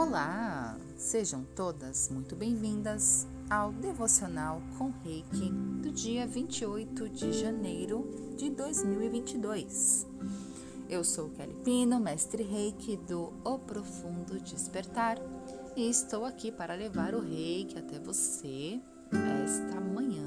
[0.00, 0.78] Olá!
[0.96, 5.50] Sejam todas muito bem-vindas ao Devocional com Reiki
[5.82, 10.06] do dia 28 de janeiro de 2022.
[10.88, 15.18] Eu sou Kelly Pino, mestre Reiki do O Profundo Despertar
[15.74, 18.80] e estou aqui para levar o Reiki até você
[19.42, 20.22] esta manhã.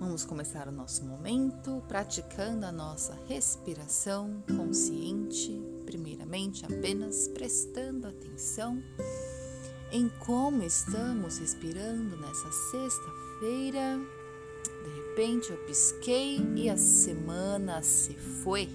[0.00, 8.82] Vamos começar o nosso momento praticando a nossa respiração consciente primeiramente apenas prestando atenção
[9.92, 14.00] em como estamos respirando nessa sexta-feira.
[14.82, 18.68] De repente eu pisquei e a semana se foi.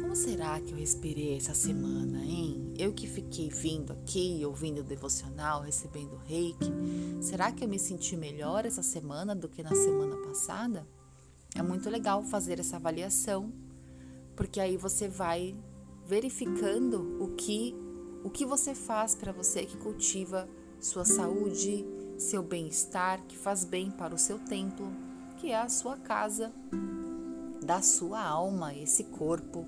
[0.00, 2.72] Como será que eu respirei essa semana, hein?
[2.78, 6.72] Eu que fiquei vindo aqui, ouvindo o devocional, recebendo reiki,
[7.20, 10.86] será que eu me senti melhor essa semana do que na semana passada?
[11.56, 13.52] É muito legal fazer essa avaliação
[14.36, 15.54] porque aí você vai
[16.06, 17.74] verificando o que
[18.22, 20.48] o que você faz para você que cultiva
[20.80, 21.84] sua saúde,
[22.16, 24.90] seu bem-estar, que faz bem para o seu templo,
[25.36, 26.50] que é a sua casa,
[27.62, 29.66] da sua alma, esse corpo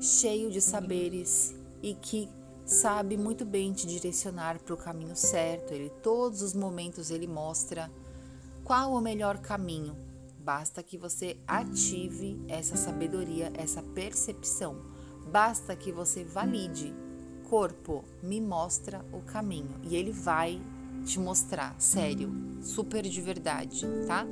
[0.00, 2.28] cheio de saberes e que
[2.64, 5.72] sabe muito bem te direcionar para o caminho certo.
[5.72, 7.90] Ele todos os momentos ele mostra
[8.64, 9.96] qual o melhor caminho
[10.46, 14.76] Basta que você ative essa sabedoria, essa percepção.
[15.28, 16.94] Basta que você valide.
[17.50, 19.74] Corpo, me mostra o caminho.
[19.82, 20.62] E ele vai
[21.04, 24.24] te mostrar, sério, super de verdade, tá?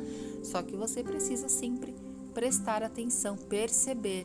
[0.45, 1.93] Só que você precisa sempre
[2.33, 4.25] prestar atenção, perceber,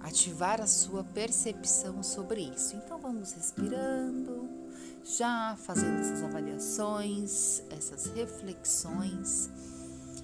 [0.00, 2.74] ativar a sua percepção sobre isso.
[2.74, 4.48] Então vamos respirando,
[5.04, 9.50] já fazendo essas avaliações, essas reflexões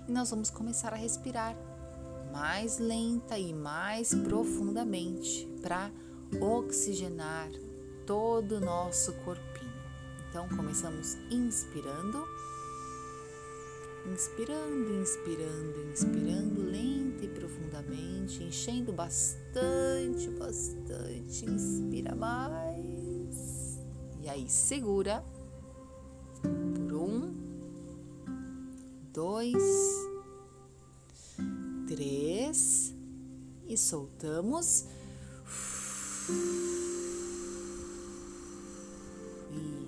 [0.07, 1.57] e nós vamos começar a respirar
[2.33, 5.91] mais lenta e mais profundamente para
[6.41, 7.51] oxigenar
[8.05, 9.73] todo o nosso corpinho.
[10.29, 12.27] Então começamos inspirando,
[14.13, 21.47] inspirando, inspirando, inspirando lenta e profundamente, enchendo bastante, bastante.
[21.47, 23.79] Inspira mais.
[24.21, 25.25] E aí segura
[29.15, 29.63] dois,
[31.87, 32.93] três
[33.69, 34.87] e soltamos.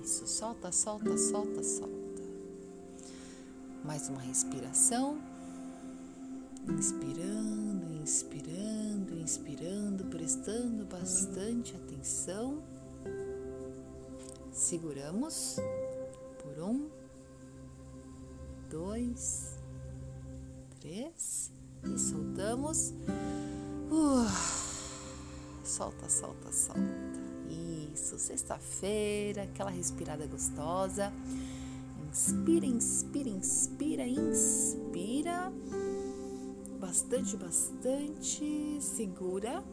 [0.01, 2.23] Isso, solta, solta, solta, solta.
[3.83, 5.19] Mais uma respiração.
[6.69, 12.63] Inspirando, inspirando, inspirando, prestando bastante atenção.
[14.53, 15.57] Seguramos
[16.41, 16.89] por um,
[18.69, 19.57] dois,
[20.79, 21.51] três
[21.83, 22.93] e soltamos.
[23.89, 24.27] Uh,
[25.63, 26.81] solta, solta, solta.
[27.93, 31.11] Isso, sexta-feira, aquela respirada gostosa.
[32.09, 35.51] Inspira, inspira, inspira, inspira.
[36.79, 38.77] Bastante, bastante.
[38.81, 39.63] Segura.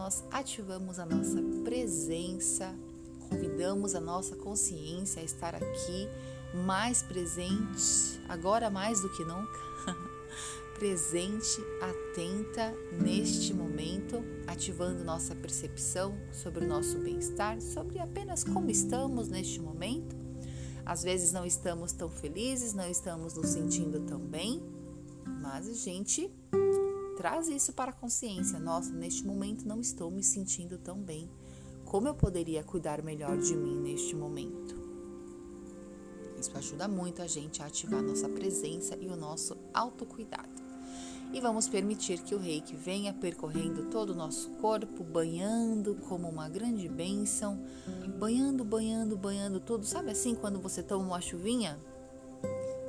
[0.00, 2.74] Nós ativamos a nossa presença,
[3.28, 6.08] convidamos a nossa consciência a estar aqui
[6.64, 9.60] mais presente, agora mais do que nunca,
[10.74, 19.28] presente, atenta neste momento, ativando nossa percepção sobre o nosso bem-estar, sobre apenas como estamos
[19.28, 20.16] neste momento.
[20.86, 24.62] Às vezes não estamos tão felizes, não estamos nos sentindo tão bem,
[25.42, 26.32] mas a gente
[27.20, 28.58] traz isso para a consciência.
[28.58, 31.30] Nossa, neste momento não estou me sentindo tão bem.
[31.84, 34.74] Como eu poderia cuidar melhor de mim neste momento?
[36.38, 40.48] Isso ajuda muito a gente a ativar nossa presença e o nosso autocuidado
[41.32, 46.48] e vamos permitir que o reiki venha percorrendo todo o nosso corpo, banhando como uma
[46.48, 47.62] grande bênção,
[48.18, 49.86] banhando, banhando, banhando tudo.
[49.86, 51.78] Sabe assim quando você toma uma chuvinha?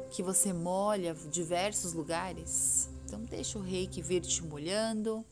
[0.09, 2.89] Que você molha diversos lugares?
[3.11, 5.25] Então deixa o reiki vir te molhando,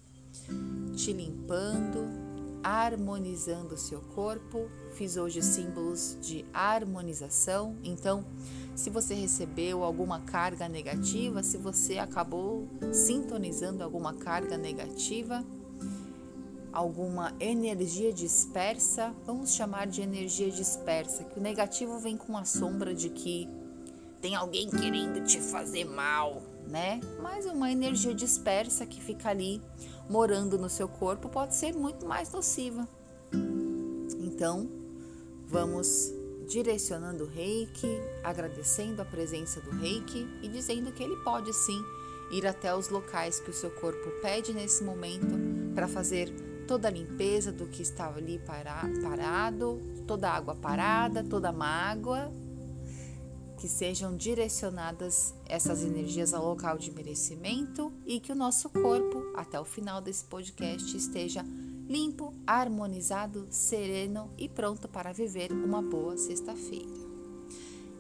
[0.98, 2.10] te limpando,
[2.62, 4.70] harmonizando o seu corpo.
[4.96, 7.78] Fiz hoje símbolos de harmonização.
[7.82, 8.26] Então,
[8.76, 15.42] se você recebeu alguma carga negativa, se você acabou sintonizando alguma carga negativa,
[16.74, 22.94] alguma energia dispersa, vamos chamar de energia dispersa, que o negativo vem com a sombra
[22.94, 23.48] de que
[24.20, 27.02] tem alguém querendo te fazer mal, né?
[27.22, 29.62] Mas uma energia dispersa que fica ali
[30.08, 32.88] morando no seu corpo pode ser muito mais nociva.
[34.20, 34.70] Então,
[35.46, 36.14] vamos
[36.48, 37.88] direcionando o reiki,
[38.24, 41.84] agradecendo a presença do reiki e dizendo que ele pode sim
[42.32, 45.36] ir até os locais que o seu corpo pede nesse momento
[45.74, 46.30] para fazer
[46.68, 48.40] toda a limpeza do que estava ali
[49.02, 52.32] parado, toda a água parada, toda a mágoa,
[53.60, 59.60] que sejam direcionadas essas energias ao local de merecimento e que o nosso corpo, até
[59.60, 61.46] o final desse podcast, esteja
[61.88, 66.88] limpo, harmonizado, sereno e pronto para viver uma boa sexta-feira.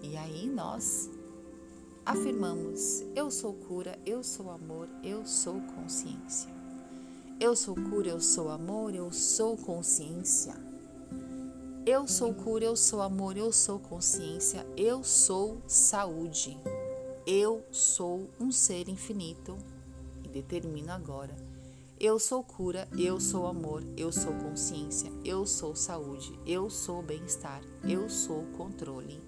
[0.02, 1.10] E aí nós
[2.06, 6.50] afirmamos: eu sou cura, eu sou amor, eu sou consciência.
[7.38, 10.69] Eu sou cura, eu sou amor, eu sou consciência.
[11.92, 16.56] Eu sou cura, eu sou amor, eu sou consciência, eu sou saúde.
[17.26, 19.58] Eu sou um ser infinito
[20.24, 21.36] e determino agora
[22.00, 27.62] eu sou cura, eu sou amor, eu sou consciência, eu sou saúde, eu sou bem-estar,
[27.84, 29.22] eu sou controle.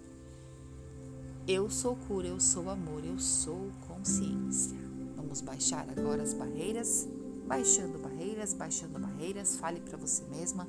[1.45, 4.77] Eu sou cura, eu sou amor, eu sou consciência.
[5.17, 7.09] Vamos baixar agora as barreiras,
[7.45, 9.57] baixando barreiras, baixando barreiras.
[9.57, 10.65] Fale para você mesma,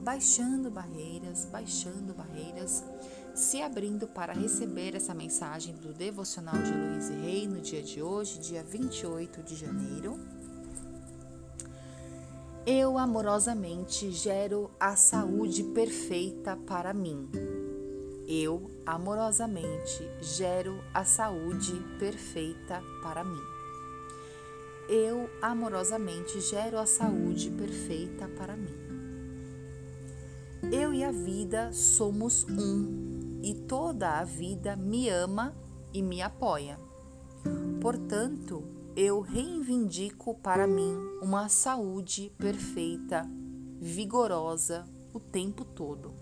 [0.00, 2.84] baixando barreiras, baixando barreiras,
[3.34, 8.38] se abrindo para receber essa mensagem do devocional de Luiz Rei no dia de hoje,
[8.38, 10.18] dia 28 de janeiro.
[12.66, 17.28] Eu amorosamente gero a saúde perfeita para mim.
[18.26, 23.42] Eu amorosamente gero a saúde perfeita para mim.
[24.88, 29.05] Eu amorosamente gero a saúde perfeita para mim.
[30.96, 35.54] E a vida somos um e toda a vida me ama
[35.92, 36.80] e me apoia.
[37.82, 38.64] Portanto,
[38.96, 43.28] eu reivindico para mim uma saúde perfeita,
[43.78, 46.14] vigorosa o tempo todo.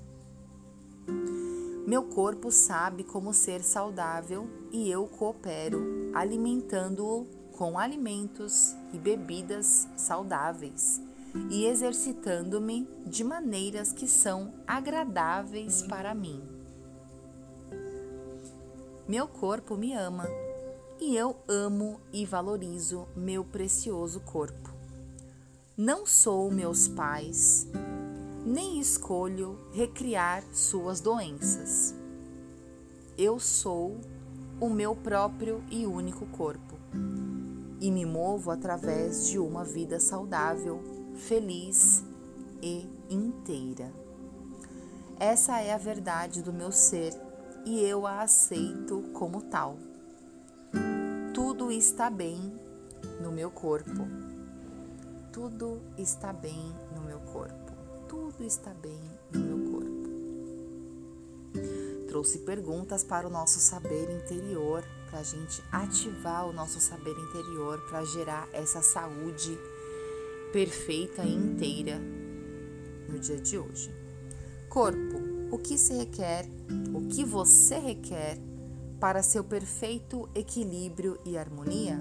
[1.87, 11.01] Meu corpo sabe como ser saudável e eu coopero, alimentando-o com alimentos e bebidas saudáveis
[11.51, 16.43] e exercitando-me de maneiras que são agradáveis para mim.
[19.07, 20.27] Meu corpo me ama
[21.01, 24.71] e eu amo e valorizo meu precioso corpo.
[25.77, 27.67] Não sou meus pais,
[28.47, 31.95] nem escolho recriar suas doenças.
[33.19, 34.01] Eu sou
[34.61, 36.75] o meu próprio e único corpo
[37.81, 40.83] e me movo através de uma vida saudável,
[41.15, 42.05] feliz
[42.63, 43.93] e inteira.
[45.19, 47.15] Essa é a verdade do meu ser
[47.65, 49.77] e eu a aceito como tal
[51.55, 52.53] tudo está bem
[53.21, 54.09] no meu corpo.
[55.33, 57.73] Tudo está bem no meu corpo.
[58.09, 59.01] Tudo está bem
[59.33, 60.09] no meu corpo.
[62.09, 67.81] Trouxe perguntas para o nosso saber interior, para a gente ativar o nosso saber interior,
[67.89, 69.59] para gerar essa saúde
[70.55, 72.01] perfeita e inteira
[73.09, 73.93] no dia de hoje.
[74.69, 75.19] Corpo,
[75.51, 76.49] o que se requer,
[76.95, 78.39] o que você requer
[79.01, 81.99] para seu perfeito equilíbrio e harmonia?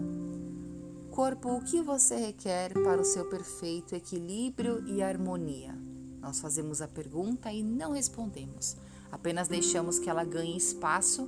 [1.10, 5.76] Corpo, o que você requer para o seu perfeito equilíbrio e harmonia?
[6.22, 8.78] Nós fazemos a pergunta e não respondemos,
[9.12, 11.28] apenas deixamos que ela ganhe espaço,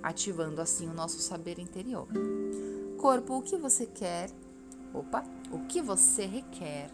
[0.00, 2.06] ativando assim o nosso saber interior.
[2.96, 4.30] Corpo, o que você quer?
[4.94, 6.88] Opa, o que você requer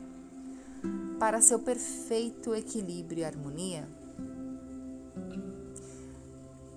[1.18, 3.86] para seu perfeito equilíbrio e harmonia?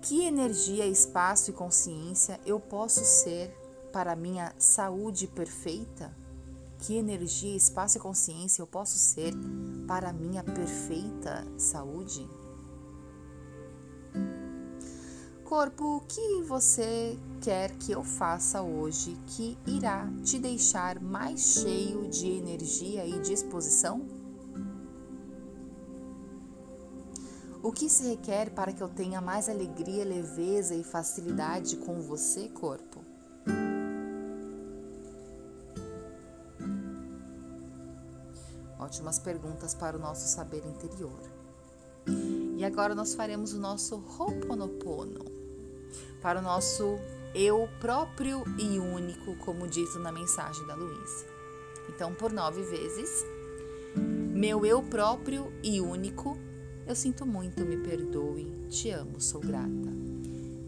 [0.02, 3.48] Que energia, espaço e consciência eu posso ser
[3.90, 6.14] para minha saúde perfeita?
[6.80, 9.32] Que energia, espaço e consciência eu posso ser
[9.88, 12.28] para minha perfeita saúde?
[15.54, 22.08] Corpo, o que você quer que eu faça hoje que irá te deixar mais cheio
[22.08, 24.04] de energia e disposição?
[27.62, 32.48] O que se requer para que eu tenha mais alegria, leveza e facilidade com você,
[32.48, 33.04] corpo?
[38.76, 41.22] Ótimas perguntas para o nosso saber interior.
[42.56, 45.33] E agora nós faremos o nosso Ho'oponopono
[46.20, 46.98] para o nosso
[47.34, 51.26] eu próprio e único, como dito na mensagem da Luísa.
[51.88, 53.24] Então, por nove vezes,
[54.32, 56.38] meu eu próprio e único
[56.86, 59.90] eu sinto muito, me perdoe, te amo, sou grata.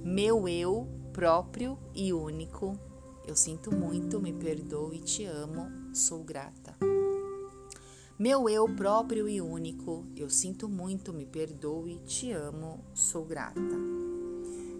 [0.02, 2.78] Meu eu próprio e único,
[3.26, 6.74] eu sinto muito, me perdoe, te amo, sou grata.
[8.18, 13.95] Meu eu próprio e único, eu sinto muito, me perdoe, te amo, sou grata.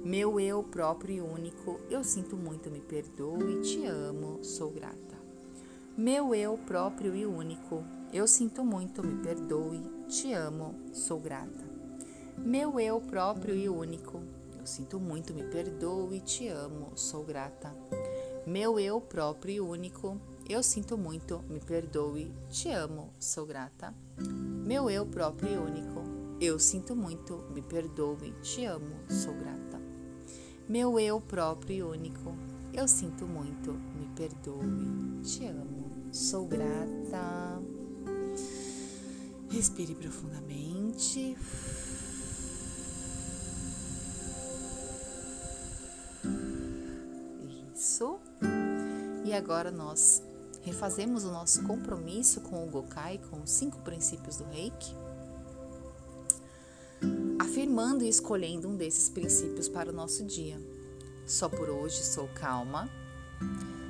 [0.06, 5.16] Meu eu próprio e único, eu sinto muito, me perdoe, te amo, sou grata.
[5.98, 7.82] Meu eu próprio e único,
[8.12, 11.64] eu sinto muito, me perdoe, te amo, sou grata.
[12.38, 14.22] Meu eu próprio e único,
[14.56, 17.75] eu sinto muito, me perdoe, te amo, sou grata.
[18.46, 23.92] Meu eu próprio e único, eu sinto muito, me perdoe, te amo, sou grata.
[24.64, 26.04] Meu eu próprio e único,
[26.40, 29.55] eu sinto muito, me perdoe, te amo, sou grata.
[30.68, 32.35] Meu eu próprio e único,
[32.73, 37.62] eu sinto muito, me perdoe, te amo, sou grata.
[39.49, 41.37] Respire profundamente.
[47.73, 48.18] Isso.
[49.25, 50.20] E agora nós
[50.62, 54.92] refazemos o nosso compromisso com o Gokai, com os cinco princípios do Reiki,
[57.56, 60.60] afirmando e escolhendo um desses princípios para o nosso dia.
[61.26, 62.86] Só por hoje sou calma,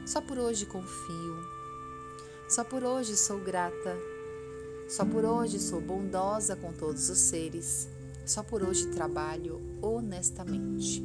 [0.07, 1.37] só por hoje confio,
[2.49, 3.99] só por hoje sou grata,
[4.89, 7.89] só por hoje sou bondosa com todos os seres,
[8.25, 11.03] só por hoje trabalho honestamente.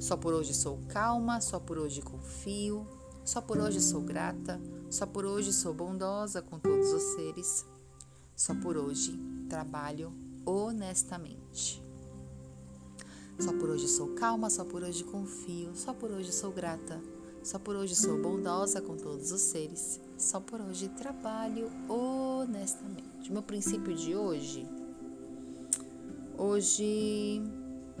[0.00, 2.86] Só por hoje sou calma, só por hoje confio,
[3.22, 7.66] só por hoje sou grata, só por hoje sou bondosa com todos os seres.
[8.34, 9.14] Só por hoje
[9.50, 10.25] trabalho honestamente.
[13.38, 17.02] Só por hoje sou calma, só por hoje confio, só por hoje sou grata,
[17.42, 20.00] só por hoje sou bondosa com todos os seres.
[20.16, 23.30] Só por hoje trabalho honestamente.
[23.30, 24.66] Meu princípio de hoje,
[26.38, 27.42] hoje,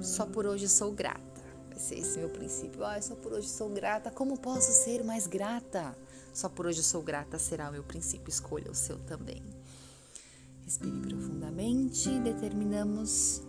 [0.00, 1.20] só por hoje sou grata.
[1.68, 2.84] Vai ser esse meu princípio.
[2.84, 4.10] Ah, só por hoje sou grata.
[4.10, 5.94] Como posso ser mais grata?
[6.32, 8.30] Só por hoje sou grata será o meu princípio.
[8.30, 9.42] Escolha o seu também.
[10.66, 12.18] Respire profundamente.
[12.18, 13.40] Determinamos.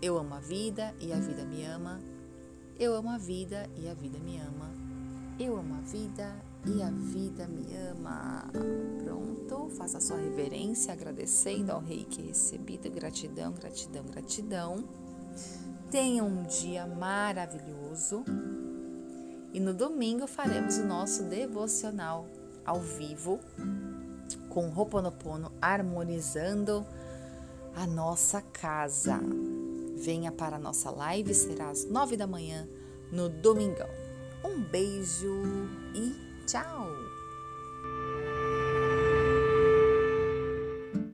[0.00, 2.00] Eu amo a vida e a vida me ama.
[2.78, 4.70] Eu amo a vida e a vida me ama.
[5.36, 6.32] Eu amo a vida
[6.64, 8.48] e a vida me ama.
[9.02, 12.88] Pronto, faça a sua reverência agradecendo ao rei que recebido.
[12.88, 14.84] Gratidão, gratidão, gratidão.
[15.90, 18.22] Tenha um dia maravilhoso.
[19.52, 22.28] E no domingo faremos o nosso devocional
[22.64, 23.40] ao vivo
[24.48, 26.86] com Roponopono harmonizando
[27.74, 29.20] a nossa casa.
[29.96, 32.66] Venha para a nossa live, será às nove da manhã
[33.12, 33.88] no domingão.
[34.44, 35.42] Um beijo
[35.94, 37.05] e tchau!